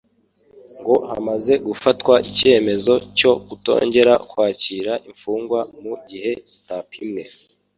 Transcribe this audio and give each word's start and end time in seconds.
ngo 0.79 0.93
hamaze 1.09 1.53
gufatwa 1.67 2.13
icyemezo 2.29 2.93
cyo 3.17 3.31
kutongera 3.45 4.13
kwakira 4.29 4.93
imfungwa 5.09 5.59
mu 5.81 5.93
gihe 6.09 6.31
zidapimwe 6.51 7.23